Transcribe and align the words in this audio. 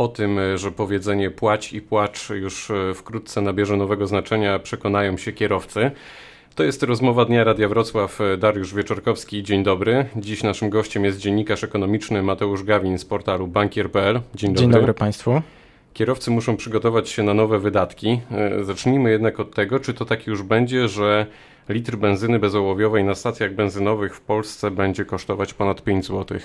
O 0.00 0.08
tym, 0.08 0.40
że 0.54 0.72
powiedzenie 0.72 1.30
płać 1.30 1.72
i 1.72 1.80
płacz 1.80 2.30
już 2.30 2.72
wkrótce 2.94 3.40
nabierze 3.40 3.76
nowego 3.76 4.06
znaczenia, 4.06 4.58
przekonają 4.58 5.16
się 5.16 5.32
kierowcy. 5.32 5.90
To 6.54 6.62
jest 6.64 6.82
rozmowa 6.82 7.24
Dnia 7.24 7.44
Radia 7.44 7.68
Wrocław. 7.68 8.18
Dariusz 8.38 8.74
Wieczorkowski, 8.74 9.42
dzień 9.42 9.62
dobry. 9.62 10.06
Dziś 10.16 10.42
naszym 10.42 10.70
gościem 10.70 11.04
jest 11.04 11.18
dziennikarz 11.18 11.64
ekonomiczny 11.64 12.22
Mateusz 12.22 12.64
Gawin 12.64 12.98
z 12.98 13.04
portalu 13.04 13.46
bankier.pl. 13.46 14.20
Dzień 14.34 14.50
dobry. 14.50 14.62
Dzień 14.62 14.70
dobry 14.70 14.94
Państwu. 14.94 15.42
Kierowcy 15.94 16.30
muszą 16.30 16.56
przygotować 16.56 17.08
się 17.08 17.22
na 17.22 17.34
nowe 17.34 17.58
wydatki. 17.58 18.20
E, 18.30 18.64
zacznijmy 18.64 19.10
jednak 19.10 19.40
od 19.40 19.54
tego, 19.54 19.80
czy 19.80 19.94
to 19.94 20.04
tak 20.04 20.26
już 20.26 20.42
będzie, 20.42 20.88
że 20.88 21.26
litr 21.70 21.96
benzyny 21.96 22.38
bezołowiowej 22.38 23.04
na 23.04 23.14
stacjach 23.14 23.54
benzynowych 23.54 24.16
w 24.16 24.20
Polsce 24.20 24.70
będzie 24.70 25.04
kosztować 25.04 25.54
ponad 25.54 25.82
5 25.82 26.06
zł. 26.06 26.38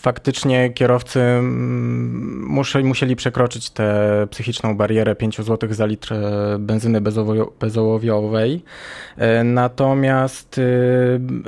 Faktycznie 0.00 0.70
kierowcy 0.70 1.20
muszę, 1.42 2.82
musieli 2.82 3.16
przekroczyć 3.16 3.70
tę 3.70 4.26
psychiczną 4.30 4.76
barierę 4.76 5.16
5 5.16 5.36
zł 5.36 5.72
za 5.72 5.86
litr 5.86 6.14
e, 6.14 6.56
benzyny 6.58 7.00
bezołowiowej. 7.60 8.62
E, 9.16 9.44
natomiast 9.44 10.58
e, 10.58 10.62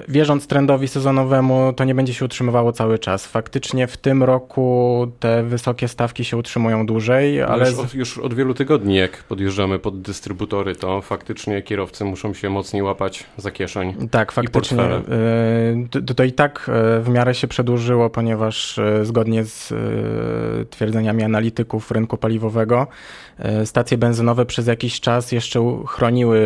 wierząc 0.08 0.46
trendowi 0.46 0.88
sezonowemu, 0.88 1.72
to 1.72 1.84
nie 1.84 1.94
będzie 1.94 2.14
się 2.14 2.24
utrzymywało 2.24 2.72
cały 2.72 2.98
czas. 2.98 3.26
Faktycznie 3.26 3.86
w 3.86 3.96
tym 3.96 4.22
roku 4.22 5.06
te 5.20 5.42
wysokie 5.42 5.88
stawki 5.88 6.24
się 6.24 6.36
utrzymują 6.36 6.86
dłużej, 6.86 7.38
no 7.38 7.46
ale... 7.46 7.70
Już 7.70 7.78
od, 7.78 7.94
już 7.94 8.18
od 8.18 8.34
wielu 8.34 8.54
tygodni, 8.54 8.94
jak 8.96 9.22
podjeżdżamy 9.24 9.78
pod 9.78 10.00
dystrybutory, 10.00 10.76
to 10.76 11.00
faktycznie 11.00 11.62
kierowcy 11.62 12.04
muszą 12.04 12.34
się 12.34 12.49
mocniej 12.50 12.82
łapać 12.82 13.24
za 13.36 13.50
kieszeń. 13.50 14.08
Tak, 14.10 14.32
faktycznie. 14.32 14.78
To, 16.06 16.14
to 16.14 16.24
i 16.24 16.32
tak 16.32 16.70
w 17.00 17.08
miarę 17.08 17.34
się 17.34 17.48
przedłużyło, 17.48 18.10
ponieważ 18.10 18.78
e, 18.78 19.04
zgodnie 19.04 19.44
z 19.44 19.72
e, 19.72 19.76
twierdzeniami 20.64 21.22
analityków 21.22 21.90
rynku 21.90 22.16
paliwowego, 22.16 22.86
e, 23.38 23.66
stacje 23.66 23.98
benzynowe 23.98 24.46
przez 24.46 24.66
jakiś 24.66 25.00
czas 25.00 25.32
jeszcze 25.32 25.82
chroniły 25.88 26.40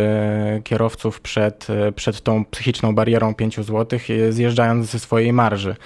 kierowców 0.64 1.20
przed, 1.20 1.66
przed 1.96 2.20
tą 2.20 2.44
psychiczną 2.44 2.94
barierą 2.94 3.34
5 3.34 3.56
zł, 3.56 3.98
zjeżdżając 4.30 4.86
ze 4.86 4.98
swojej 4.98 5.33
marży. 5.33 5.77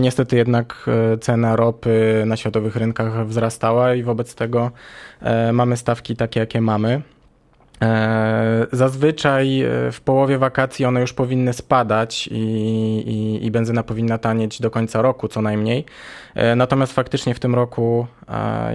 Niestety 0.00 0.36
jednak 0.36 0.90
cena 1.20 1.56
ropy 1.56 2.22
na 2.26 2.36
światowych 2.36 2.76
rynkach 2.76 3.26
wzrastała 3.26 3.94
i 3.94 4.02
wobec 4.02 4.34
tego 4.34 4.70
mamy 5.52 5.76
stawki 5.76 6.16
takie, 6.16 6.40
jakie 6.40 6.60
mamy. 6.60 7.02
E, 7.82 8.66
zazwyczaj 8.72 9.62
e, 9.62 9.92
w 9.92 10.00
połowie 10.00 10.38
wakacji 10.38 10.84
one 10.84 11.00
już 11.00 11.12
powinny 11.12 11.52
spadać 11.52 12.28
i, 12.32 12.38
i, 13.06 13.46
i, 13.46 13.50
benzyna 13.50 13.82
powinna 13.82 14.18
tanieć 14.18 14.60
do 14.60 14.70
końca 14.70 15.02
roku 15.02 15.28
co 15.28 15.42
najmniej. 15.42 15.84
E, 16.34 16.56
natomiast 16.56 16.92
faktycznie 16.92 17.34
w 17.34 17.40
tym 17.40 17.54
roku 17.54 18.06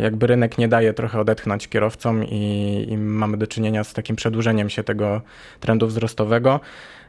jakby 0.02 0.28
rynek 0.28 0.58
nie 0.58 0.68
daje 0.68 0.94
trochę 0.94 1.20
odetchnąć 1.20 1.68
kierowcom 1.68 2.24
i, 2.24 2.86
i 2.90 2.98
mamy 2.98 3.38
do 3.38 3.48
czynienia 3.48 3.84
z 3.84 3.94
takim 3.94 4.16
przedłużeniem 4.16 4.70
się 4.70 4.84
tego 4.84 5.22
trendu 5.60 5.88
wzrostowego. 5.88 6.60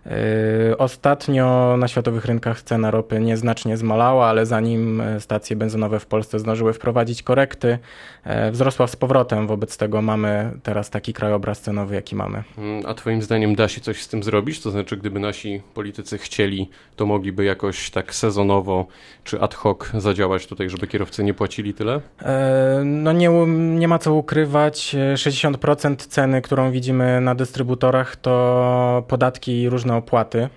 Yy, 0.06 0.76
ostatnio 0.76 1.76
na 1.78 1.88
światowych 1.88 2.24
rynkach 2.24 2.62
cena 2.62 2.90
ropy 2.90 3.20
nieznacznie 3.20 3.76
zmalała, 3.76 4.26
ale 4.26 4.46
zanim 4.46 5.00
e, 5.00 5.20
stacje 5.20 5.56
benzynowe 5.56 6.00
w 6.00 6.06
Polsce 6.06 6.38
zdążyły 6.38 6.72
wprowadzić 6.72 7.22
korekty, 7.22 7.78
e, 8.24 8.50
wzrosła 8.50 8.86
z 8.86 8.96
powrotem. 8.96 9.46
Wobec 9.46 9.76
tego 9.76 10.02
mamy 10.02 10.50
teraz 10.62 10.90
taki 10.90 11.12
krajobraz 11.12 11.60
cenowy, 11.60 11.94
jaki 11.94 12.16
mamy. 12.16 12.42
Mm, 12.58 12.86
a 12.86 12.94
Twoim 12.94 13.22
zdaniem 13.22 13.54
da 13.54 13.68
się 13.68 13.80
coś 13.80 14.02
z 14.02 14.08
tym 14.08 14.22
zrobić? 14.22 14.60
To 14.60 14.70
znaczy, 14.70 14.96
gdyby 14.96 15.20
nasi 15.20 15.60
politycy 15.74 16.18
chcieli, 16.18 16.70
to 16.96 17.06
mogliby 17.06 17.44
jakoś 17.44 17.90
tak 17.90 18.14
sezonowo 18.14 18.86
czy 19.24 19.40
ad 19.40 19.54
hoc 19.54 19.90
zadziałać 19.94 20.46
tutaj, 20.46 20.70
żeby 20.70 20.86
kierowcy 20.86 21.24
nie 21.24 21.34
płacili 21.34 21.74
tyle? 21.74 22.00
E, 22.34 22.82
no 22.84 23.12
nie, 23.12 23.28
nie 23.76 23.88
ma 23.88 23.98
co 23.98 24.14
ukrywać. 24.14 24.96
60% 25.14 25.96
ceny, 25.96 26.42
którą 26.42 26.70
widzimy 26.70 27.20
na 27.20 27.34
dystrybutorach, 27.34 28.16
to 28.16 29.04
podatki 29.08 29.62
i 29.62 29.68
różne 29.68 29.96
opłaty. 29.96 30.48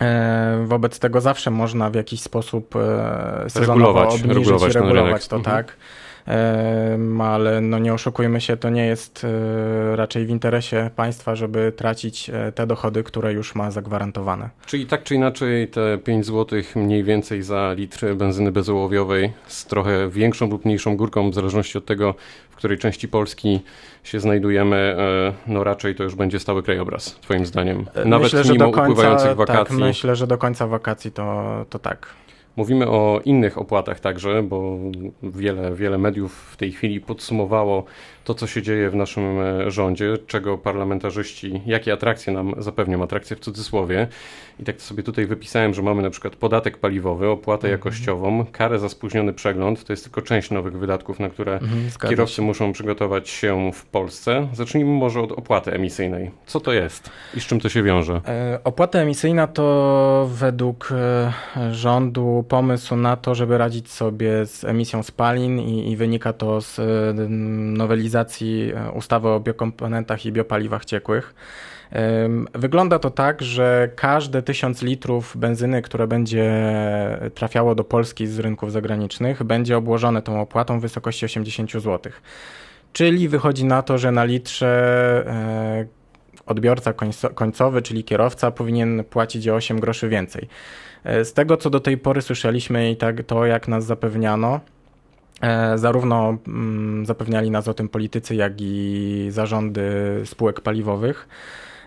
E, 0.00 0.64
wobec 0.66 0.98
tego 0.98 1.20
zawsze 1.20 1.50
można 1.50 1.90
w 1.90 1.94
jakiś 1.94 2.20
sposób 2.20 2.76
e, 2.76 3.50
sezonowo 3.50 3.74
regulować, 3.74 4.14
obniżyć 4.14 4.46
regulować, 4.46 4.74
regulować 4.74 5.28
to, 5.28 5.36
mhm. 5.36 5.56
tak 5.56 5.76
ale 7.32 7.60
no 7.60 7.78
nie 7.78 7.94
oszukujmy 7.94 8.40
się, 8.40 8.56
to 8.56 8.70
nie 8.70 8.86
jest 8.86 9.24
e, 9.24 9.96
raczej 9.96 10.26
w 10.26 10.30
interesie 10.30 10.90
państwa, 10.96 11.36
żeby 11.36 11.72
tracić 11.76 12.30
e, 12.30 12.52
te 12.52 12.66
dochody, 12.66 13.02
które 13.02 13.32
już 13.32 13.54
ma 13.54 13.70
zagwarantowane. 13.70 14.50
Czyli 14.66 14.86
tak 14.86 15.02
czy 15.02 15.14
inaczej 15.14 15.68
te 15.68 15.98
5 15.98 16.26
zł 16.26 16.62
mniej 16.76 17.04
więcej 17.04 17.42
za 17.42 17.72
litr 17.72 18.14
benzyny 18.14 18.52
bezołowiowej 18.52 19.32
z 19.46 19.66
trochę 19.66 20.08
większą 20.08 20.50
lub 20.50 20.64
mniejszą 20.64 20.96
górką, 20.96 21.30
w 21.30 21.34
zależności 21.34 21.78
od 21.78 21.86
tego, 21.86 22.14
w 22.50 22.56
której 22.56 22.78
części 22.78 23.08
Polski 23.08 23.60
się 24.02 24.20
znajdujemy, 24.20 24.76
e, 24.76 25.32
no 25.46 25.64
raczej 25.64 25.94
to 25.94 26.02
już 26.02 26.14
będzie 26.14 26.40
stały 26.40 26.62
krajobraz, 26.62 27.18
twoim 27.20 27.46
zdaniem. 27.46 27.86
Nawet 28.04 28.32
myślę, 28.32 28.52
mimo 28.52 28.64
końca, 28.64 28.82
upływających 28.82 29.28
tak, 29.28 29.36
wakacji. 29.36 29.76
Tak, 29.76 29.86
myślę, 29.86 30.16
że 30.16 30.26
do 30.26 30.38
końca 30.38 30.66
wakacji 30.66 31.12
to, 31.12 31.66
to 31.70 31.78
tak. 31.78 32.06
Mówimy 32.56 32.88
o 32.88 33.20
innych 33.24 33.58
opłatach 33.58 34.00
także, 34.00 34.42
bo 34.42 34.78
wiele, 35.22 35.74
wiele 35.74 35.98
mediów 35.98 36.32
w 36.52 36.56
tej 36.56 36.72
chwili 36.72 37.00
podsumowało 37.00 37.84
to, 38.24 38.34
co 38.34 38.46
się 38.46 38.62
dzieje 38.62 38.90
w 38.90 38.94
naszym 38.94 39.40
e, 39.40 39.70
rządzie, 39.70 40.18
czego 40.26 40.58
parlamentarzyści, 40.58 41.62
jakie 41.66 41.92
atrakcje 41.92 42.32
nam 42.32 42.54
zapewnią, 42.58 43.02
atrakcje 43.02 43.36
w 43.36 43.40
cudzysłowie. 43.40 44.08
I 44.60 44.64
tak 44.64 44.80
sobie 44.80 45.02
tutaj 45.02 45.26
wypisałem, 45.26 45.74
że 45.74 45.82
mamy 45.82 46.02
na 46.02 46.10
przykład 46.10 46.36
podatek 46.36 46.78
paliwowy, 46.78 47.28
opłatę 47.28 47.68
mhm. 47.68 47.72
jakościową, 47.72 48.46
karę 48.52 48.78
za 48.78 48.88
spóźniony 48.88 49.32
przegląd, 49.32 49.84
to 49.84 49.92
jest 49.92 50.04
tylko 50.04 50.22
część 50.22 50.50
nowych 50.50 50.78
wydatków, 50.78 51.20
na 51.20 51.28
które 51.28 51.52
mhm, 51.52 51.90
kierowcy 52.10 52.42
muszą 52.42 52.72
przygotować 52.72 53.28
się 53.28 53.70
w 53.74 53.84
Polsce. 53.84 54.48
Zacznijmy 54.52 54.90
może 54.90 55.20
od 55.20 55.32
opłaty 55.32 55.72
emisyjnej. 55.72 56.30
Co 56.46 56.60
to 56.60 56.72
jest 56.72 57.10
i 57.34 57.40
z 57.40 57.46
czym 57.46 57.60
to 57.60 57.68
się 57.68 57.82
wiąże? 57.82 58.20
E, 58.28 58.58
opłata 58.64 58.98
emisyjna 58.98 59.46
to 59.46 60.28
według 60.32 60.88
e, 60.92 61.32
rządu 61.72 62.44
pomysł 62.48 62.96
na 62.96 63.16
to, 63.16 63.34
żeby 63.34 63.58
radzić 63.58 63.90
sobie 63.90 64.46
z 64.46 64.64
emisją 64.64 65.02
spalin 65.02 65.58
i, 65.58 65.90
i 65.90 65.96
wynika 65.96 66.32
to 66.32 66.60
z 66.60 66.80
nowelizacji 67.78 68.11
nowelizacji 68.12 68.72
e, 68.74 68.90
ustawy 68.92 69.28
o 69.28 69.40
biokomponentach 69.40 70.26
i 70.26 70.32
biopaliwach 70.32 70.84
ciekłych. 70.84 71.34
Wygląda 72.54 72.98
to 72.98 73.10
tak, 73.10 73.42
że 73.42 73.90
każde 73.96 74.42
tysiąc 74.42 74.82
litrów 74.82 75.36
benzyny, 75.36 75.82
które 75.82 76.06
będzie 76.06 76.52
trafiało 77.34 77.74
do 77.74 77.84
Polski 77.84 78.26
z 78.26 78.38
rynków 78.38 78.72
zagranicznych, 78.72 79.42
będzie 79.42 79.76
obłożone 79.76 80.22
tą 80.22 80.40
opłatą 80.40 80.78
w 80.78 80.82
wysokości 80.82 81.24
80 81.24 81.72
zł. 81.72 82.12
Czyli 82.92 83.28
wychodzi 83.28 83.64
na 83.64 83.82
to, 83.82 83.98
że 83.98 84.12
na 84.12 84.24
litrze 84.24 84.68
e, 85.26 85.86
odbiorca 86.46 86.94
końcowy, 87.34 87.82
czyli 87.82 88.04
kierowca, 88.04 88.50
powinien 88.50 89.04
płacić 89.04 89.48
o 89.48 89.54
8 89.54 89.80
groszy 89.80 90.08
więcej. 90.08 90.48
E, 91.04 91.24
z 91.24 91.32
tego, 91.32 91.56
co 91.56 91.70
do 91.70 91.80
tej 91.80 91.98
pory 91.98 92.22
słyszeliśmy 92.22 92.90
i 92.90 92.96
tak 92.96 93.22
to, 93.26 93.46
jak 93.46 93.68
nas 93.68 93.84
zapewniano, 93.84 94.60
zarówno 95.74 96.36
mm, 96.46 97.06
zapewniali 97.06 97.50
nas 97.50 97.68
o 97.68 97.74
tym 97.74 97.88
politycy, 97.88 98.34
jak 98.34 98.52
i 98.60 99.26
zarządy 99.30 99.82
spółek 100.24 100.60
paliwowych. 100.60 101.28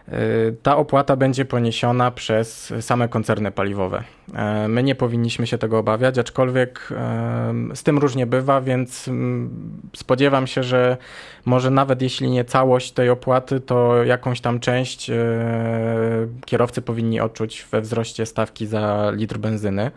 E, 0.07 0.51
ta 0.63 0.77
opłata 0.77 1.15
będzie 1.15 1.45
poniesiona 1.45 2.11
przez 2.11 2.73
same 2.81 3.07
koncerny 3.07 3.51
paliwowe. 3.51 4.03
E, 4.33 4.67
my 4.67 4.83
nie 4.83 4.95
powinniśmy 4.95 5.47
się 5.47 5.57
tego 5.57 5.79
obawiać, 5.79 6.17
aczkolwiek 6.17 6.89
z 7.73 7.83
tym 7.83 7.97
różnie 7.97 8.27
bywa, 8.27 8.61
więc 8.61 9.07
mm, 9.07 9.49
spodziewam 9.95 10.47
się, 10.47 10.63
że 10.63 10.97
może 11.45 11.71
nawet 11.71 12.01
jeśli 12.01 12.29
nie 12.31 12.45
całość 12.45 12.91
tej 12.91 13.09
opłaty, 13.09 13.59
to 13.59 14.03
jakąś 14.03 14.41
tam 14.41 14.59
część 14.59 15.11
kierowcy 16.45 16.81
powinni 16.81 17.19
odczuć 17.19 17.67
we 17.71 17.81
wzroście 17.81 18.25
stawki 18.25 18.67
za 18.67 19.11
litr 19.15 19.37
benzyny. 19.37 19.91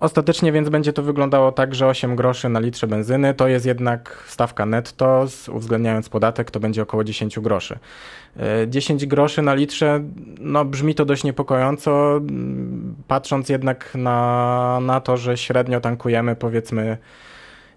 Ostatecznie 0.00 0.52
więc 0.52 0.68
będzie 0.68 0.92
to 0.92 1.02
wyglądało 1.02 1.52
tak, 1.52 1.74
że 1.74 1.86
8 1.86 2.16
groszy 2.16 2.48
na 2.48 2.60
litrze 2.60 2.86
benzyny 2.86 3.34
to 3.34 3.48
jest 3.48 3.66
jednak 3.66 4.24
stawka 4.26 4.66
netto, 4.66 5.26
uwzględniając 5.52 6.08
podatek 6.08 6.50
to 6.50 6.60
będzie 6.60 6.82
około 6.82 7.04
10 7.04 7.40
groszy. 7.40 7.78
10 8.68 9.02
e, 9.02 9.06
groszy 9.06 9.42
na 9.42 9.54
litrze, 9.54 10.00
no 10.38 10.64
brzmi 10.64 10.94
to 10.94 11.04
dość 11.04 11.24
niepokojąco, 11.24 12.20
patrząc 13.08 13.48
jednak 13.48 13.90
na, 13.94 14.78
na 14.82 15.00
to, 15.00 15.16
że 15.16 15.36
średnio 15.36 15.80
tankujemy 15.80 16.36
powiedzmy 16.36 16.98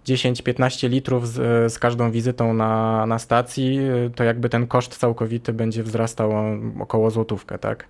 10-15 0.05 0.89
litrów 0.89 1.27
z, 1.27 1.73
z, 1.73 1.79
każdą 1.79 2.11
wizytą 2.11 2.53
na, 2.53 3.05
na 3.05 3.19
stacji, 3.19 3.79
to 4.15 4.23
jakby 4.23 4.49
ten 4.49 4.67
koszt 4.67 4.97
całkowity 4.97 5.53
będzie 5.53 5.83
wzrastał 5.83 6.31
około 6.79 7.11
złotówkę, 7.11 7.57
tak? 7.57 7.87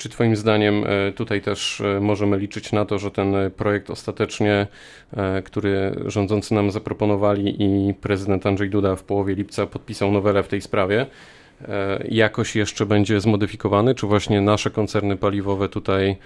Czy 0.00 0.08
Twoim 0.08 0.36
zdaniem 0.36 0.84
e, 0.86 1.12
tutaj 1.12 1.40
też 1.40 1.80
e, 1.80 2.00
możemy 2.00 2.38
liczyć 2.38 2.72
na 2.72 2.84
to, 2.84 2.98
że 2.98 3.10
ten 3.10 3.34
projekt 3.56 3.90
ostatecznie, 3.90 4.66
e, 5.16 5.42
który 5.42 5.94
rządzący 6.06 6.54
nam 6.54 6.70
zaproponowali 6.70 7.62
i 7.62 7.94
prezydent 7.94 8.46
Andrzej 8.46 8.70
Duda 8.70 8.96
w 8.96 9.02
połowie 9.02 9.34
lipca 9.34 9.66
podpisał 9.66 10.12
nowelę 10.12 10.42
w 10.42 10.48
tej 10.48 10.60
sprawie, 10.60 11.06
jakoś 12.08 12.56
jeszcze 12.56 12.86
będzie 12.86 13.20
zmodyfikowany? 13.20 13.94
Czy 13.94 14.06
właśnie 14.06 14.40
nasze 14.40 14.70
koncerny 14.70 15.16
paliwowe 15.16 15.68
tutaj 15.68 16.16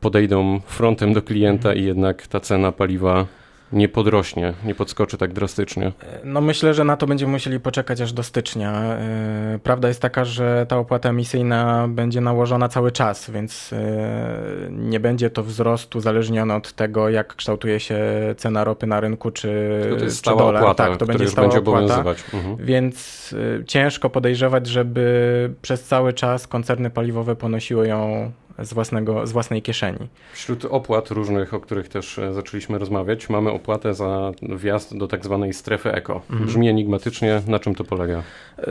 podejdą 0.00 0.60
frontem 0.66 1.12
do 1.12 1.22
klienta 1.22 1.74
i 1.74 1.84
jednak 1.84 2.26
ta 2.26 2.40
cena 2.40 2.72
paliwa 2.72 3.26
nie 3.72 3.88
podrośnie, 3.88 4.54
nie 4.64 4.74
podskoczy 4.74 5.18
tak 5.18 5.32
drastycznie? 5.32 5.92
No 6.24 6.40
myślę, 6.40 6.74
że 6.74 6.84
na 6.84 6.96
to 6.96 7.06
będziemy 7.06 7.32
musieli 7.32 7.60
poczekać 7.60 8.00
aż 8.00 8.12
do 8.12 8.22
stycznia. 8.22 8.72
E, 8.72 9.58
prawda 9.62 9.88
jest 9.88 10.02
taka, 10.02 10.24
że 10.24 10.66
ta 10.68 10.78
opłata 10.78 11.08
emisyjna 11.08 11.88
będzie 11.88 12.20
nałożona 12.20 12.68
cały 12.68 12.92
czas, 12.92 13.30
więc 13.30 13.72
e, 13.72 14.68
nie 14.70 15.00
będzie 15.00 15.30
to 15.30 15.42
wzrost 15.42 15.96
uzależniony 15.96 16.54
od 16.54 16.72
tego, 16.72 17.08
jak 17.08 17.34
kształtuje 17.36 17.80
się 17.80 17.98
cena 18.36 18.64
ropy 18.64 18.86
na 18.86 19.00
rynku, 19.00 19.30
czy, 19.30 19.80
to 19.98 20.04
jest 20.04 20.22
czy 20.22 20.30
dolar. 20.30 20.56
Opłata, 20.56 20.86
tak, 20.88 20.96
to 20.96 21.06
będzie 21.06 21.28
stała 21.28 21.48
będzie 21.48 21.70
opłata. 21.70 22.04
Mhm. 22.34 22.56
Więc 22.56 23.34
e, 23.60 23.64
ciężko 23.64 24.10
podejrzewać, 24.10 24.66
żeby 24.66 25.54
przez 25.62 25.84
cały 25.84 26.12
czas 26.12 26.46
koncerny 26.46 26.90
paliwowe 26.90 27.36
ponosiły 27.36 27.88
ją 27.88 28.32
z, 28.58 28.74
własnego, 28.74 29.26
z 29.26 29.32
własnej 29.32 29.62
kieszeni. 29.62 30.08
Wśród 30.32 30.64
opłat 30.64 31.10
różnych, 31.10 31.54
o 31.54 31.60
których 31.60 31.88
też 31.88 32.18
e, 32.18 32.34
zaczęliśmy 32.34 32.78
rozmawiać, 32.78 33.28
mamy 33.28 33.50
opłatę 33.50 33.94
za 33.94 34.32
wjazd 34.42 34.96
do 34.96 35.08
tak 35.08 35.24
zwanej 35.24 35.52
strefy 35.52 35.92
eko. 35.92 36.22
Mhm. 36.30 36.46
Brzmi 36.46 36.68
enigmatycznie, 36.68 37.42
na 37.46 37.58
czym 37.58 37.74
to 37.74 37.84
polega? 37.84 38.22
E, 38.58 38.64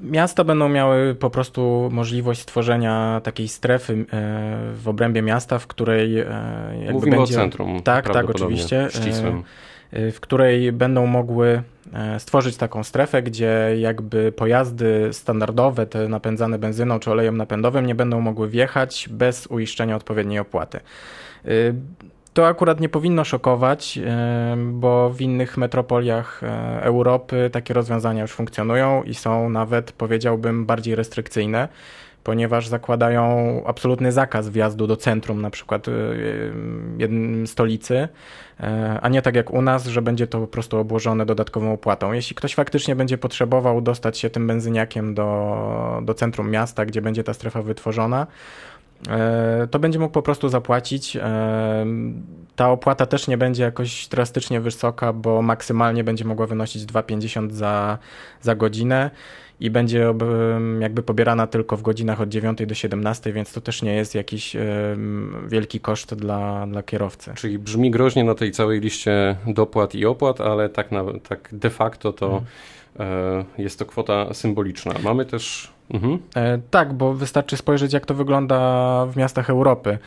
miasta 0.00 0.44
będą 0.44 0.68
miały 0.68 1.14
po 1.14 1.30
prostu 1.30 1.88
możliwość 1.92 2.40
stworzenia 2.40 3.20
takiej 3.24 3.48
strefy 3.48 3.92
e, 3.92 4.72
w 4.74 4.88
obrębie 4.88 5.22
miasta, 5.22 5.58
w 5.58 5.66
której 5.66 6.14
jakby 6.80 6.92
Mówimy 6.92 7.16
będzie... 7.16 7.34
o 7.34 7.36
centrum. 7.36 7.82
Tak, 7.82 8.10
tak, 8.10 8.30
oczywiście. 8.30 8.88
Ścisłym. 8.90 9.42
Y, 9.94 10.12
w 10.12 10.20
której 10.20 10.72
będą 10.72 11.06
mogły 11.06 11.62
e, 11.92 12.20
stworzyć 12.20 12.56
taką 12.56 12.84
strefę, 12.84 13.22
gdzie 13.22 13.74
jakby 13.78 14.32
pojazdy 14.32 15.08
standardowe, 15.12 15.86
te 15.86 16.08
napędzane 16.08 16.58
benzyną 16.58 16.98
czy 16.98 17.10
olejem 17.10 17.36
napędowym, 17.36 17.86
nie 17.86 17.94
będą 17.94 18.20
mogły 18.20 18.48
wjechać 18.48 19.08
bez 19.10 19.46
uiszczenia 19.46 19.96
odpowiedniej 19.96 20.38
opłaty. 20.38 20.80
Y, 21.46 21.74
to 22.36 22.46
akurat 22.46 22.80
nie 22.80 22.88
powinno 22.88 23.24
szokować, 23.24 23.98
e, 23.98 24.56
bo 24.72 25.10
w 25.10 25.20
innych 25.20 25.56
metropoliach 25.56 26.42
e, 26.42 26.82
Europy 26.82 27.50
takie 27.52 27.74
rozwiązania 27.74 28.22
już 28.22 28.32
funkcjonują 28.32 29.02
i 29.02 29.14
są 29.14 29.50
nawet, 29.50 29.92
powiedziałbym, 29.92 30.66
bardziej 30.66 30.94
restrykcyjne 30.94 31.68
ponieważ 32.26 32.68
zakładają 32.68 33.62
absolutny 33.66 34.12
zakaz 34.12 34.48
wjazdu 34.48 34.86
do 34.86 34.96
centrum, 34.96 35.42
na 35.42 35.50
przykład 35.50 35.88
y, 35.88 35.90
y, 37.00 37.46
stolicy, 37.46 38.08
e, 38.60 38.98
a 39.02 39.08
nie 39.08 39.22
tak 39.22 39.34
jak 39.34 39.50
u 39.50 39.62
nas, 39.62 39.86
że 39.86 40.02
będzie 40.02 40.26
to 40.26 40.40
po 40.40 40.46
prostu 40.46 40.78
obłożone 40.78 41.26
dodatkową 41.26 41.72
opłatą. 41.72 42.12
Jeśli 42.12 42.36
ktoś 42.36 42.54
faktycznie 42.54 42.96
będzie 42.96 43.18
potrzebował 43.18 43.80
dostać 43.80 44.18
się 44.18 44.30
tym 44.30 44.46
benzyniakiem 44.46 45.14
do, 45.14 46.02
do 46.02 46.14
centrum 46.14 46.50
miasta, 46.50 46.86
gdzie 46.86 47.02
będzie 47.02 47.24
ta 47.24 47.34
strefa 47.34 47.62
wytworzona, 47.62 48.26
to 49.70 49.78
będzie 49.78 49.98
mógł 49.98 50.12
po 50.12 50.22
prostu 50.22 50.48
zapłacić. 50.48 51.16
E, 51.16 51.86
ta 52.56 52.70
opłata 52.70 53.06
też 53.06 53.28
nie 53.28 53.38
będzie 53.38 53.62
jakoś 53.62 54.08
drastycznie 54.08 54.60
wysoka, 54.60 55.12
bo 55.12 55.42
maksymalnie 55.42 56.04
będzie 56.04 56.24
mogła 56.24 56.46
wynosić 56.46 56.82
2,50 56.82 57.50
za, 57.50 57.98
za 58.42 58.54
godzinę 58.54 59.10
i 59.60 59.70
będzie 59.70 60.14
jakby 60.80 61.02
pobierana 61.02 61.46
tylko 61.46 61.76
w 61.76 61.82
godzinach 61.82 62.20
od 62.20 62.28
9 62.28 62.66
do 62.66 62.74
17, 62.74 63.32
więc 63.32 63.52
to 63.52 63.60
też 63.60 63.82
nie 63.82 63.94
jest 63.94 64.14
jakiś 64.14 64.56
wielki 65.48 65.80
koszt 65.80 66.14
dla, 66.14 66.66
dla 66.66 66.82
kierowcy. 66.82 67.32
Czyli 67.34 67.58
brzmi 67.58 67.90
groźnie 67.90 68.24
na 68.24 68.34
tej 68.34 68.52
całej 68.52 68.80
liście 68.80 69.36
dopłat 69.46 69.94
i 69.94 70.06
opłat, 70.06 70.40
ale 70.40 70.68
tak, 70.68 70.92
na, 70.92 71.04
tak 71.28 71.48
de 71.52 71.70
facto 71.70 72.12
to. 72.12 72.42
E, 73.00 73.44
jest 73.58 73.78
to 73.78 73.86
kwota 73.86 74.34
symboliczna. 74.34 74.92
Mamy 75.02 75.24
też. 75.24 75.75
Mhm. 75.90 76.18
E, 76.36 76.58
tak, 76.70 76.92
bo 76.92 77.14
wystarczy 77.14 77.56
spojrzeć, 77.56 77.92
jak 77.92 78.06
to 78.06 78.14
wygląda 78.14 79.06
w 79.06 79.16
miastach 79.16 79.50
Europy. 79.50 79.98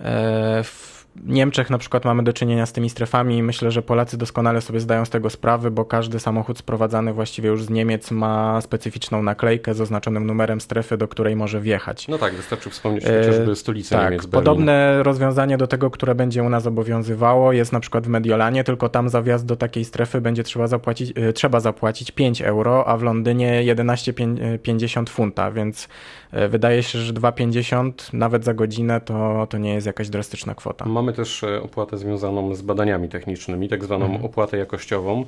E, 0.00 0.62
w 0.64 1.05
Niemczech 1.24 1.70
na 1.70 1.78
przykład 1.78 2.04
mamy 2.04 2.22
do 2.22 2.32
czynienia 2.32 2.66
z 2.66 2.72
tymi 2.72 2.90
strefami 2.90 3.38
i 3.38 3.42
myślę, 3.42 3.70
że 3.70 3.82
Polacy 3.82 4.16
doskonale 4.16 4.60
sobie 4.60 4.80
zdają 4.80 5.04
z 5.04 5.10
tego 5.10 5.30
sprawy, 5.30 5.70
bo 5.70 5.84
każdy 5.84 6.20
samochód 6.20 6.58
sprowadzany 6.58 7.12
właściwie 7.12 7.48
już 7.48 7.64
z 7.64 7.70
Niemiec 7.70 8.10
ma 8.10 8.60
specyficzną 8.60 9.22
naklejkę 9.22 9.74
z 9.74 9.80
oznaczonym 9.80 10.26
numerem 10.26 10.60
strefy, 10.60 10.96
do 10.96 11.08
której 11.08 11.36
może 11.36 11.60
wjechać. 11.60 12.08
No 12.08 12.18
tak, 12.18 12.34
wystarczy 12.34 12.70
wspomnieć 12.70 13.04
e, 13.04 13.22
chociażby 13.22 13.56
stolicę 13.56 13.96
tak, 13.96 14.04
Niemiec, 14.04 14.26
Berlin. 14.26 14.44
Podobne 14.44 15.02
rozwiązanie 15.02 15.58
do 15.58 15.66
tego, 15.66 15.90
które 15.90 16.14
będzie 16.14 16.42
u 16.42 16.48
nas 16.48 16.66
obowiązywało 16.66 17.52
jest 17.52 17.72
na 17.72 17.80
przykład 17.80 18.06
w 18.06 18.08
Mediolanie, 18.08 18.64
tylko 18.64 18.88
tam 18.88 19.08
za 19.08 19.22
wjazd 19.22 19.46
do 19.46 19.56
takiej 19.56 19.84
strefy 19.84 20.20
będzie 20.20 20.42
trzeba 20.42 20.66
zapłacić, 20.66 21.12
e, 21.16 21.32
trzeba 21.32 21.60
zapłacić 21.60 22.10
5 22.10 22.42
euro, 22.42 22.88
a 22.88 22.96
w 22.96 23.02
Londynie 23.02 23.62
11,50 23.74 25.08
funta, 25.08 25.50
więc 25.50 25.88
e, 26.32 26.48
wydaje 26.48 26.82
się, 26.82 26.98
że 26.98 27.12
2,50 27.12 27.92
nawet 28.12 28.44
za 28.44 28.54
godzinę 28.54 29.00
to, 29.00 29.46
to 29.50 29.58
nie 29.58 29.74
jest 29.74 29.86
jakaś 29.86 30.08
drastyczna 30.08 30.54
kwota. 30.54 30.84
Mamy 30.86 31.05
też 31.12 31.44
e, 31.44 31.62
opłatę 31.62 31.98
związaną 31.98 32.54
z 32.54 32.62
badaniami 32.62 33.08
technicznymi, 33.08 33.68
tak 33.68 33.84
zwaną 33.84 34.04
mhm. 34.04 34.24
opłatę 34.24 34.56
jakościową. 34.56 35.24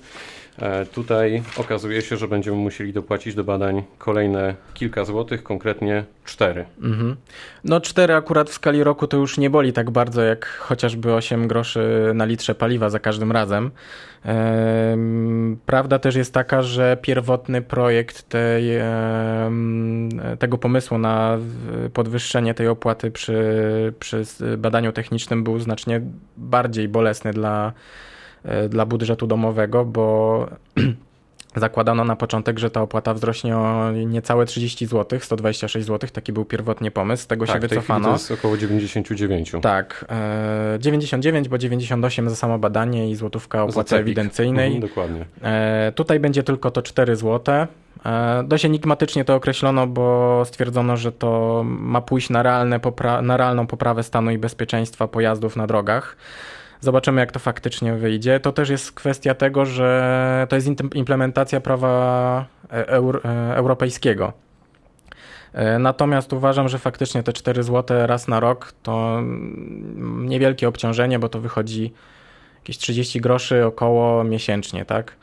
E, 0.58 0.86
tutaj 0.86 1.42
okazuje 1.56 2.02
się, 2.02 2.16
że 2.16 2.28
będziemy 2.28 2.56
musieli 2.56 2.92
dopłacić 2.92 3.34
do 3.34 3.44
badań 3.44 3.82
kolejne 3.98 4.54
kilka 4.75 5.04
złotych, 5.04 5.42
konkretnie 5.42 6.04
cztery. 6.25 6.64
Mhm. 6.82 7.16
No 7.64 7.80
cztery 7.80 8.14
akurat 8.14 8.50
w 8.50 8.52
skali 8.52 8.84
roku 8.84 9.06
to 9.06 9.16
już 9.16 9.38
nie 9.38 9.50
boli 9.50 9.72
tak 9.72 9.90
bardzo 9.90 10.22
jak 10.22 10.46
chociażby 10.46 11.14
8 11.14 11.48
groszy 11.48 12.12
na 12.14 12.25
litrze 12.25 12.54
paliwa 12.54 12.90
za 12.90 12.98
każdym 12.98 13.32
razem. 13.32 13.70
Prawda 15.66 15.98
też 15.98 16.16
jest 16.16 16.34
taka, 16.34 16.62
że 16.62 16.96
pierwotny 17.02 17.62
projekt 17.62 18.28
tej, 18.28 18.64
tego 20.38 20.58
pomysłu 20.58 20.98
na 20.98 21.38
podwyższenie 21.92 22.54
tej 22.54 22.69
opłaty 22.69 23.10
przy, 23.10 23.42
przy 23.98 24.22
badaniu 24.58 24.92
technicznym 24.92 25.44
był 25.44 25.58
znacznie 25.69 26.00
bardziej 26.37 26.88
bolesny 26.88 27.32
dla 27.32 27.73
E, 28.44 28.69
dla 28.69 28.87
budżetu 28.87 29.26
domowego, 29.26 29.85
bo 29.85 30.47
zakładano 31.56 32.05
na 32.05 32.17
początek, 32.17 32.59
że 32.59 32.71
ta 32.71 32.83
opłata 32.83 33.15
wzrośnie 33.15 33.56
o 33.56 33.93
niecałe 33.93 34.47
30 34.47 34.87
zł, 34.87 35.21
126 35.23 35.87
zł, 35.87 36.11
taki 36.12 36.33
był 36.33 36.45
pierwotnie 36.45 36.91
pomysł, 36.91 37.23
z 37.23 37.27
tego 37.27 37.47
tak, 37.47 37.55
się 37.55 37.61
wycofano. 37.69 38.05
to 38.05 38.12
jest 38.12 38.31
około 38.31 38.56
99. 38.56 39.53
Tak, 39.62 40.05
99, 40.79 41.47
e, 41.47 41.50
bo 41.50 41.59
98 41.59 42.31
za 42.31 42.37
samo 42.37 42.59
badanie 42.59 43.11
i 43.11 43.15
złotówka 43.15 43.62
opłaty 43.62 43.97
ewidencyjnej. 43.97 44.67
Mhm, 44.67 44.89
dokładnie. 44.89 45.25
E, 45.43 45.93
tutaj 45.95 46.21
będzie 46.21 46.43
tylko 46.43 46.71
to 46.71 46.83
4 46.83 47.17
zł. 47.17 47.67
Dość 48.45 48.65
enigmatycznie 48.65 49.25
to 49.25 49.35
określono, 49.35 49.87
bo 49.87 50.43
stwierdzono, 50.45 50.97
że 50.97 51.12
to 51.12 51.62
ma 51.67 52.00
pójść 52.00 52.31
na, 52.31 52.79
popra 52.83 53.23
na 53.23 53.37
realną 53.37 53.67
poprawę 53.67 54.03
stanu 54.03 54.31
i 54.31 54.39
bezpieczeństwa 54.39 55.09
pojazdów 55.09 55.56
na 55.56 55.67
drogach. 55.67 56.17
Zobaczymy, 56.80 57.20
jak 57.20 57.32
to 57.32 57.38
faktycznie 57.38 57.94
wyjdzie. 57.94 58.40
To 58.40 58.52
też 58.52 58.69
jest 58.69 58.92
kwestia 58.92 59.34
tego, 59.34 59.66
że 59.66 60.47
to 60.49 60.56
jest 60.56 60.68
implementacja 60.94 61.61
prawa 61.61 62.47
e, 62.73 62.88
e, 62.88 63.56
europejskiego. 63.56 64.32
E, 65.52 65.78
natomiast 65.78 66.32
uważam, 66.32 66.68
że 66.68 66.78
faktycznie 66.78 67.23
te 67.23 67.32
4 67.32 67.62
zł 67.62 68.06
raz 68.06 68.28
na 68.28 68.40
rok 68.40 68.73
to 68.82 69.23
niewielkie 70.04 70.68
obciążenie, 70.68 71.18
bo 71.18 71.28
to 71.28 71.40
wychodzi 71.40 71.92
jakieś 72.58 72.78
30 72.78 73.20
groszy 73.20 73.66
około 73.66 74.25
miesięcznie, 74.25 74.85
tak? 74.85 75.16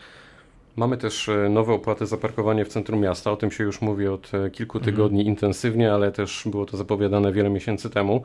Mamy 0.75 0.97
też 0.97 1.29
nowe 1.49 1.73
opłaty 1.73 2.05
za 2.05 2.17
parkowanie 2.17 2.65
w 2.65 2.67
centrum 2.67 2.99
miasta. 2.99 3.31
O 3.31 3.37
tym 3.37 3.51
się 3.51 3.63
już 3.63 3.81
mówi 3.81 4.07
od 4.07 4.31
kilku 4.51 4.79
tygodni 4.79 5.19
mhm. 5.19 5.27
intensywnie, 5.27 5.93
ale 5.93 6.11
też 6.11 6.43
było 6.45 6.65
to 6.65 6.77
zapowiadane 6.77 7.31
wiele 7.31 7.49
miesięcy 7.49 7.89
temu. 7.89 8.23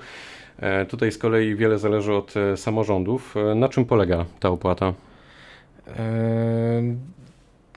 E, 0.60 0.86
tutaj 0.86 1.12
z 1.12 1.18
kolei 1.18 1.54
wiele 1.54 1.78
zależy 1.78 2.14
od 2.14 2.34
e, 2.36 2.56
samorządów. 2.56 3.36
E, 3.36 3.54
na 3.54 3.68
czym 3.68 3.84
polega 3.84 4.24
ta 4.40 4.48
opłata? 4.48 4.92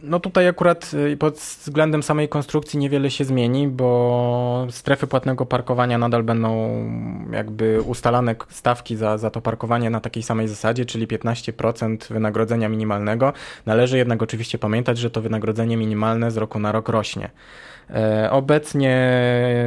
No 0.05 0.19
tutaj 0.19 0.47
akurat 0.47 0.91
pod 1.19 1.35
względem 1.35 2.03
samej 2.03 2.29
konstrukcji 2.29 2.79
niewiele 2.79 3.11
się 3.11 3.25
zmieni, 3.25 3.67
bo 3.67 4.67
strefy 4.69 5.07
płatnego 5.07 5.45
parkowania 5.45 5.97
nadal 5.97 6.23
będą 6.23 6.73
jakby 7.31 7.81
ustalane 7.81 8.35
stawki 8.49 8.95
za, 8.95 9.17
za 9.17 9.29
to 9.29 9.41
parkowanie 9.41 9.89
na 9.89 9.99
takiej 9.99 10.23
samej 10.23 10.47
zasadzie, 10.47 10.85
czyli 10.85 11.07
15% 11.07 12.13
wynagrodzenia 12.13 12.69
minimalnego. 12.69 13.33
Należy 13.65 13.97
jednak 13.97 14.21
oczywiście 14.21 14.57
pamiętać, 14.57 14.97
że 14.97 15.09
to 15.09 15.21
wynagrodzenie 15.21 15.77
minimalne 15.77 16.31
z 16.31 16.37
roku 16.37 16.59
na 16.59 16.71
rok 16.71 16.89
rośnie. 16.89 17.29
E, 17.89 18.31
obecnie 18.31 18.95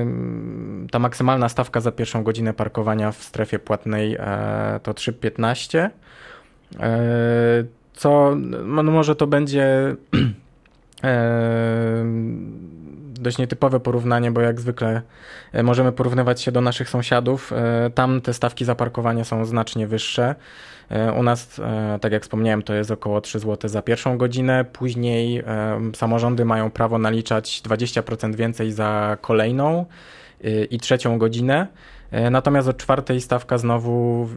mm, 0.01 0.87
ta 0.91 0.99
maksymalna 0.99 1.49
stawka 1.49 1.81
za 1.81 1.93
pierwszą 1.93 2.23
godzinę 2.23 2.55
parkowania 2.55 3.13
w 3.13 3.23
strefie 3.23 3.59
płatnej 3.59 4.15
e, 4.15 4.81
to 4.83 4.93
3,15. 4.93 5.91
E, 7.97 8.01
co 8.01 8.37
no 8.65 8.83
może 8.83 9.17
to 9.17 9.27
będzie 9.27 9.97
dość 13.21 13.39
nietypowe 13.39 13.81
porównanie, 13.81 14.31
bo 14.31 14.41
jak 14.41 14.61
zwykle 14.61 15.03
możemy 15.63 15.93
porównywać 15.93 16.43
się 16.43 16.53
do 16.53 16.61
naszych 16.61 16.89
sąsiadów. 16.91 17.53
Tam 17.95 18.21
te 18.21 18.35
stawki 18.35 18.65
za 18.65 18.75
parkowanie 18.75 19.25
są 19.25 19.45
znacznie 19.45 19.87
wyższe. 19.87 20.35
E, 20.91 21.13
u 21.13 21.23
nas, 21.23 21.59
e, 21.59 21.99
tak 22.01 22.13
jak 22.13 22.23
wspomniałem, 22.23 22.63
to 22.63 22.75
jest 22.75 22.91
około 22.91 23.21
3 23.21 23.39
zł 23.39 23.71
za 23.71 23.83
pierwszą 23.83 24.19
godzinę. 24.19 24.65
Później 24.73 25.39
e, 25.39 25.45
samorządy 25.95 26.45
mają 26.45 26.71
prawo 26.71 26.99
naliczać 26.99 27.63
20% 27.65 28.35
więcej 28.35 28.73
za 28.73 29.17
kolejną 29.21 29.87
i 30.71 30.79
trzecią 30.79 31.19
godzinę. 31.19 31.67
Natomiast 32.31 32.69
od 32.69 32.77
czwartej 32.77 33.21
stawka 33.21 33.59
znowu 33.59 34.29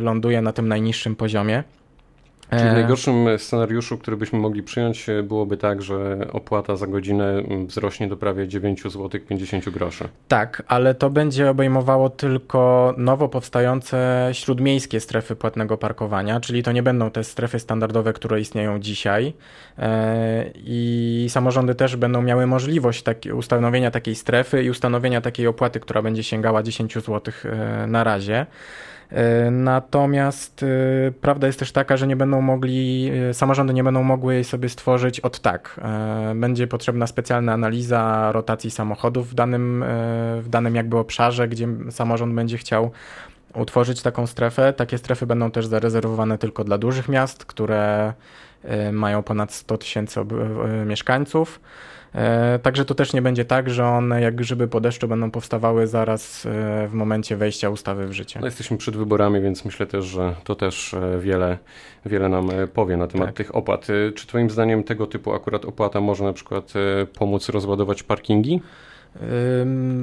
ląduje 0.00 0.42
na 0.42 0.52
tym 0.52 0.68
najniższym 0.68 1.16
poziomie. 1.16 1.62
Czyli 2.50 2.62
w 2.62 2.66
e, 2.66 2.72
najgorszym 2.72 3.38
scenariuszu, 3.38 3.98
który 3.98 4.16
byśmy 4.16 4.38
mogli 4.38 4.62
przyjąć, 4.62 5.08
e, 5.08 5.22
byłoby 5.22 5.56
tak, 5.56 5.82
że 5.82 6.26
opłata 6.32 6.76
za 6.76 6.86
godzinę 6.86 7.24
mm, 7.24 7.66
wzrośnie 7.66 8.08
do 8.08 8.16
prawie 8.16 8.48
9 8.48 8.82
zł 8.82 9.08
50 9.28 9.70
groszy. 9.70 10.08
Tak, 10.28 10.62
ale 10.66 10.94
to 10.94 11.10
będzie 11.10 11.50
obejmowało 11.50 12.10
tylko 12.10 12.94
nowo 12.96 13.28
powstające 13.28 14.28
śródmiejskie 14.32 15.00
strefy 15.00 15.36
płatnego 15.36 15.76
parkowania, 15.76 16.40
czyli 16.40 16.62
to 16.62 16.72
nie 16.72 16.82
będą 16.82 17.10
te 17.10 17.24
strefy 17.24 17.58
standardowe, 17.58 18.12
które 18.12 18.40
istnieją 18.40 18.78
dzisiaj. 18.78 19.32
E, 19.78 20.50
I 20.54 21.26
samorządy 21.28 21.74
też 21.74 21.96
będą 21.96 22.22
miały 22.22 22.46
możliwość 22.46 23.02
tak, 23.02 23.18
ustanowienia 23.34 23.90
takiej 23.90 24.14
strefy 24.14 24.62
i 24.62 24.70
ustanowienia 24.70 25.20
takiej 25.20 25.46
opłaty, 25.46 25.80
która 25.80 26.02
będzie 26.02 26.22
sięgała 26.22 26.62
10 26.62 26.94
zł 26.94 27.20
na 27.86 28.04
razie. 28.04 28.46
E, 29.12 29.50
natomiast 29.50 30.62
e, 30.62 30.66
prawda 31.20 31.46
jest 31.46 31.58
też 31.58 31.72
taka, 31.72 31.96
że 31.96 32.06
nie 32.06 32.16
będą 32.16 32.40
mogli, 32.40 33.10
e, 33.30 33.34
samorządy 33.34 33.74
nie 33.74 33.84
będą 33.84 34.02
mogły 34.02 34.34
jej 34.34 34.44
sobie 34.44 34.68
stworzyć 34.68 35.20
od 35.20 35.40
tak. 35.40 35.80
Będzie 36.34 36.66
potrzebna 36.66 37.06
specjalna 37.06 37.52
analiza 37.52 38.32
rotacji 38.32 38.70
samochodów 38.70 39.30
w 39.30 39.34
danym, 39.34 39.84
w 40.40 40.46
danym 40.48 40.74
jakby 40.74 40.98
obszarze, 40.98 41.48
gdzie 41.48 41.68
samorząd 41.90 42.34
będzie 42.34 42.58
chciał 42.58 42.90
utworzyć 43.54 44.02
taką 44.02 44.26
strefę. 44.26 44.72
Takie 44.72 44.98
strefy 44.98 45.26
będą 45.26 45.50
też 45.50 45.66
zarezerwowane 45.66 46.38
tylko 46.38 46.64
dla 46.64 46.78
dużych 46.78 47.08
miast, 47.08 47.44
które 47.44 48.12
mają 48.92 49.22
ponad 49.22 49.52
100 49.52 49.78
tysięcy 49.78 50.20
mieszkańców. 50.86 51.60
E, 52.14 52.58
także 52.58 52.84
to 52.84 52.94
też 52.94 53.12
nie 53.12 53.22
będzie 53.22 53.44
tak, 53.44 53.70
że 53.70 53.84
one 53.84 54.20
jak 54.20 54.34
grzyby 54.34 54.68
po 54.68 54.80
deszczu 54.80 55.08
będą 55.08 55.30
powstawały 55.30 55.86
zaraz 55.86 56.46
e, 56.46 56.88
w 56.88 56.92
momencie 56.92 57.36
wejścia 57.36 57.70
ustawy 57.70 58.06
w 58.06 58.12
życie. 58.12 58.40
No 58.40 58.46
jesteśmy 58.46 58.76
przed 58.76 58.96
wyborami, 58.96 59.40
więc 59.40 59.64
myślę 59.64 59.86
też, 59.86 60.04
że 60.04 60.34
to 60.44 60.54
też 60.54 60.94
e, 60.94 61.18
wiele, 61.18 61.58
wiele 62.06 62.28
nam 62.28 62.50
powie 62.74 62.96
na 62.96 63.06
temat 63.06 63.28
tak. 63.28 63.36
tych 63.36 63.54
opłat. 63.54 63.86
Czy 64.14 64.26
Twoim 64.26 64.50
zdaniem 64.50 64.84
tego 64.84 65.06
typu 65.06 65.34
akurat 65.34 65.64
opłata 65.64 66.00
może 66.00 66.24
na 66.24 66.32
przykład 66.32 66.72
pomóc 67.18 67.48
rozładować 67.48 68.02
parkingi? 68.02 68.60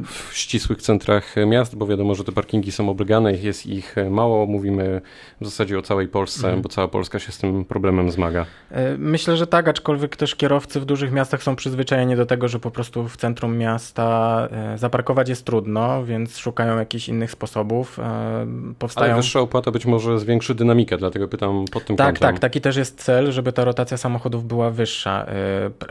W 0.06 0.30
ścisłych 0.32 0.82
centrach 0.82 1.36
miast, 1.48 1.76
bo 1.76 1.88
wiadomo, 1.88 2.16
że 2.16 2.24
te 2.24 2.32
parkingi 2.32 2.72
są 2.72 2.90
oblegane, 2.90 3.34
jest 3.34 3.66
ich 3.66 3.96
mało. 4.10 4.46
Mówimy 4.46 5.02
w 5.42 5.46
zasadzie 5.46 5.80
o 5.80 5.82
całej 5.82 6.08
Polsce, 6.08 6.48
mhm. 6.48 6.62
bo 6.62 6.70
cała 6.70 6.88
Polska 6.88 7.20
się 7.20 7.32
z 7.32 7.38
tym 7.38 7.66
problemem 7.66 8.12
zmaga. 8.12 8.46
E, 8.72 8.98
myślę, 8.98 9.38
że 9.38 9.48
tak, 9.48 9.68
aczkolwiek 9.68 10.16
też 10.16 10.36
kierowcy 10.36 10.80
w 10.80 10.86
dużych 10.86 11.12
miastach 11.12 11.44
są 11.44 11.56
przyzwyczajeni 11.56 12.16
do 12.16 12.26
tego, 12.26 12.48
że 12.48 12.60
po 12.60 12.72
prostu 12.72 13.08
w 13.08 13.18
centrum 13.18 13.58
miasta 13.58 14.48
e, 14.52 14.78
zaparkować 14.78 15.30
jest 15.30 15.46
trudno, 15.46 16.06
więc 16.06 16.38
szukają 16.38 16.80
jakichś 16.80 17.10
innych 17.10 17.32
sposobów. 17.32 18.00
E, 18.00 18.48
powstają... 18.80 19.14
Ale 19.14 19.22
wyższa 19.22 19.40
opłata 19.40 19.72
być 19.72 19.86
może 19.86 20.20
zwiększy 20.20 20.56
dynamikę, 20.56 20.98
dlatego 20.98 21.28
pytam 21.28 21.66
pod 21.72 21.86
tym 21.86 21.96
tak, 21.96 22.08
kątem. 22.08 22.22
Tak, 22.22 22.32
tak, 22.34 22.40
taki 22.40 22.62
też 22.62 22.76
jest 22.76 23.04
cel, 23.04 23.32
żeby 23.32 23.54
ta 23.54 23.66
rotacja 23.66 23.98
samochodów 23.98 24.48
była 24.48 24.72
wyższa. 24.72 25.26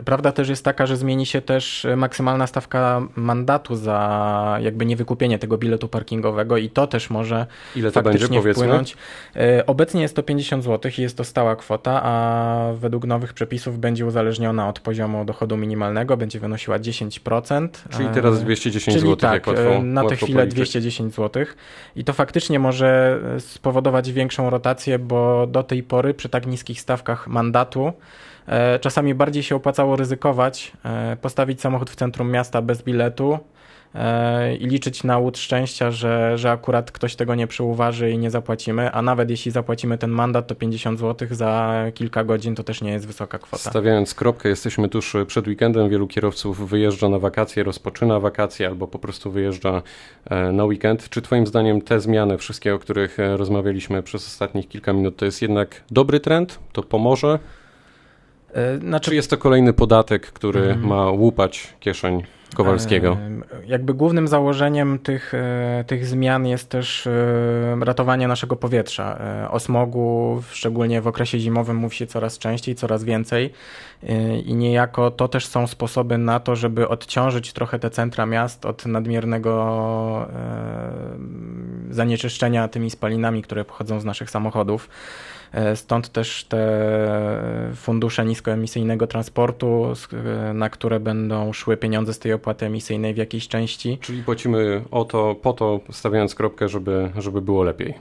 Prawda 0.05 0.33
też 0.33 0.49
jest 0.49 0.65
taka, 0.65 0.87
że 0.87 0.97
zmieni 0.97 1.27
się 1.27 1.41
też 1.41 1.87
maksymalna 1.97 2.47
stawka 2.47 3.06
mandatu 3.17 3.77
za 3.77 4.59
jakby 4.63 4.87
niewykupienie 4.87 5.39
tego 5.39 5.59
biletu 5.59 5.89
parkingowego 5.89 6.57
i 6.57 6.71
to 6.71 6.87
też 6.87 7.11
może 7.11 7.47
Ile 7.77 7.91
to 7.91 8.03
faktycznie 8.03 8.41
będzie, 8.41 8.55
wpłynąć. 8.55 8.97
E, 9.37 9.67
obecnie 9.67 10.03
jest 10.03 10.17
to 10.17 10.23
50 10.23 10.65
zł 10.65 10.93
i 10.99 11.03
jest 11.03 11.17
to 11.17 11.25
stała 11.25 11.57
kwota, 11.57 12.03
a 12.03 12.73
według 12.75 13.07
nowych 13.07 13.33
przepisów 13.33 13.79
będzie 13.79 14.07
uzależniona 14.07 14.69
od 14.69 14.81
poziomu 14.81 15.25
dochodu 15.25 15.57
minimalnego, 15.57 16.17
będzie 16.17 16.41
wynosiła 16.41 16.79
10%. 16.79 17.69
Czyli 17.91 18.09
teraz 18.15 18.45
210 18.45 18.97
Czyli 18.97 19.01
zł. 19.01 19.17
Tak, 19.17 19.33
jak 19.33 19.47
łatwo, 19.47 19.75
e, 19.75 19.83
na 19.83 20.05
tę 20.05 20.17
chwilę 20.17 20.39
policzyć. 20.39 20.55
210 20.55 21.15
zł 21.15 21.45
i 21.97 22.05
to 22.05 22.13
faktycznie 22.13 22.59
może 22.59 23.21
spowodować 23.39 24.13
większą 24.13 24.51
rotację, 24.51 24.99
bo 24.99 25.47
do 25.47 25.63
tej 25.63 25.83
pory 25.83 26.15
przy 26.15 26.29
tak 26.29 26.47
niskich 26.47 26.81
stawkach 26.81 27.29
mandatu 27.29 27.77
E, 27.77 27.93
czasami 28.81 29.15
bardziej 29.15 29.43
się 29.43 29.57
opłacało 29.57 29.97
ryzykować, 29.97 30.73
e, 30.85 31.17
postawić 31.21 31.61
samochód 31.61 31.91
w 31.91 31.97
centrum 31.97 32.31
miasta 32.31 32.63
bez 32.63 32.83
biletu 32.83 33.39
e, 33.95 34.57
i 34.57 34.67
liczyć 34.67 35.05
na 35.05 35.19
łód 35.19 35.39
szczęścia, 35.39 35.91
że, 35.91 36.39
że 36.39 36.51
akurat 36.51 36.91
ktoś 36.91 37.17
tego 37.17 37.35
nie 37.35 37.47
przyuważy 37.47 38.11
i 38.11 38.19
nie 38.19 38.31
zapłacimy, 38.31 38.93
a 38.93 39.03
nawet 39.03 39.31
jeśli 39.31 39.51
zapłacimy 39.51 39.99
ten 39.99 40.11
mandat, 40.11 40.47
to 40.47 40.55
50 40.55 41.01
zł 41.01 41.29
za 41.31 41.85
kilka 41.95 42.25
godzin 42.25 42.55
to 42.55 42.65
też 42.65 42.83
nie 42.83 42.91
jest 42.91 43.07
wysoka 43.07 43.39
kwota. 43.39 43.71
Stawiając 43.71 44.15
kropkę, 44.15 44.49
jesteśmy 44.49 44.89
tuż 44.89 45.17
przed 45.27 45.47
weekendem. 45.47 45.89
Wielu 45.89 46.07
kierowców 46.07 46.69
wyjeżdża 46.69 47.09
na 47.09 47.19
wakacje, 47.19 47.65
rozpoczyna 47.65 48.21
wakacje 48.21 48.67
albo 48.67 48.87
po 48.89 48.99
prostu 48.99 49.31
wyjeżdża 49.31 49.83
na 50.53 50.65
weekend. 50.65 51.09
Czy 51.09 51.23
Twoim 51.23 51.47
zdaniem 51.47 51.83
te 51.83 52.01
zmiany, 52.01 52.39
wszystkie, 52.39 52.75
o 52.75 52.79
których 52.79 53.17
rozmawialiśmy 53.37 54.03
przez 54.03 54.27
ostatnich 54.27 54.69
kilka 54.69 54.93
minut, 54.93 55.17
to 55.17 55.25
jest 55.25 55.43
jednak 55.43 55.83
dobry 55.91 56.21
trend? 56.21 56.59
To 56.73 56.83
pomoże? 56.83 57.39
E, 58.57 58.79
znaczy... 58.79 59.11
Czy 59.11 59.15
jest 59.15 59.31
to 59.31 59.39
kolejny 59.39 59.73
podatek, 59.73 60.33
który 60.33 60.61
mhm. 60.61 60.87
ma 60.87 61.11
łupać 61.11 61.75
kieszeń 61.81 62.23
Kowalskiego? 62.55 63.17
E, 63.63 63.67
jakby 63.67 63.95
głównym 63.95 64.29
założeniem 64.29 64.99
tych, 64.99 65.35
e, 65.35 65.85
tych 65.87 66.07
zmian 66.07 66.47
jest 66.47 66.69
też 66.69 67.09
ratowanie 67.81 68.29
naszego 68.29 68.57
powietrza. 68.57 69.19
O 69.51 69.61
smogu, 69.61 70.43
szczególnie 70.51 71.01
w 71.01 71.07
okresie 71.07 71.39
zimowym, 71.39 71.77
mówi 71.77 71.97
się 71.97 72.07
coraz 72.07 72.39
częściej, 72.39 72.75
coraz 72.75 73.05
więcej 73.05 73.53
i 74.45 74.55
niejako 74.55 75.11
to 75.11 75.29
też 75.29 75.47
są 75.47 75.67
sposoby 75.67 76.19
na 76.19 76.41
to, 76.41 76.57
żeby 76.57 76.89
odciążyć 76.89 77.53
trochę 77.53 77.79
te 77.79 77.91
centra 77.91 78.27
miast 78.27 78.67
od 78.67 78.87
nadmiernego 78.87 80.29
zanieczyszczenia 81.91 82.69
tymi 82.69 82.91
spalinami, 82.91 83.43
które 83.43 83.65
pochodzą 83.65 84.01
z 84.01 84.05
naszych 84.05 84.31
samochodów. 84.31 84.89
E, 85.53 85.77
stąd 85.77 86.09
też 86.09 86.45
te 86.45 86.59
fundusze 87.75 88.25
niskoemisyjnego 88.25 89.07
transportu, 89.07 89.93
na 90.55 90.71
które 90.71 91.01
będą 91.01 91.53
szły 91.53 91.77
pieniądze 91.77 92.15
z 92.15 92.19
tej 92.19 92.33
opłaty 92.37 92.67
emisyjnej 92.67 93.15
w 93.15 93.17
jakiejś 93.17 93.49
części. 93.49 93.99
Czyli 94.01 94.23
płacimy 94.23 94.83
o 94.91 95.05
to, 95.05 95.35
po 95.35 95.53
to, 95.53 95.81
stawiając 95.91 96.35
kropkę, 96.35 96.69
żeby, 96.69 97.11
żeby 97.19 97.41
było 97.43 97.63
lepiej. 97.63 97.95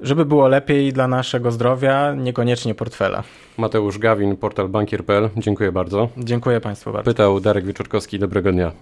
Żeby 0.00 0.24
było 0.24 0.48
lepiej 0.48 0.92
dla 0.92 1.08
naszego 1.08 1.52
zdrowia, 1.52 2.14
niekoniecznie 2.14 2.74
portfela. 2.74 3.22
Mateusz 3.58 3.98
Gawin, 3.98 4.36
portal 4.36 4.68
bankier.pl. 4.68 5.28
Dziękuję 5.36 5.72
bardzo. 5.72 6.08
Dziękuję 6.16 6.60
Państwu 6.60 6.92
bardzo. 6.92 7.10
Pytał 7.10 7.40
Darek 7.40 7.64
Wieczorkowski. 7.64 8.18
Dobrego 8.18 8.52
dnia. 8.52 8.72